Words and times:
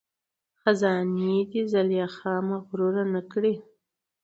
خزانې 0.61 1.35
دي 1.51 1.61
زلیخا 1.73 2.33
مغروره 2.49 3.03
نه 3.13 3.21
کړي 3.31 3.53